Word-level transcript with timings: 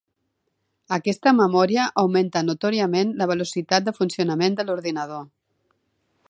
Aquesta 0.95 1.33
memòria 1.39 1.83
augmenta 2.03 2.43
notòriament 2.47 3.13
la 3.21 3.29
velocitat 3.33 3.87
de 3.91 3.95
funcionament 3.99 4.57
de 4.61 4.67
l'ordinador. 4.71 5.23